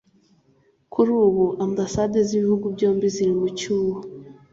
Kuri 0.93 1.11
ubu 1.25 1.45
Ambasade 1.65 2.17
z’ibihugu 2.27 2.65
byombi 2.75 3.05
ziri 3.15 3.33
mu 3.39 3.47
cyuho 3.59 3.99